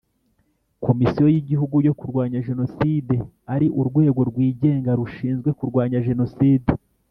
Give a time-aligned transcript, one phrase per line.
[0.85, 3.15] Komisiyo y igihugu yo kurwanya jenoside
[3.53, 6.69] ari urwego rwigenga rushinzwe kurwanya jenoside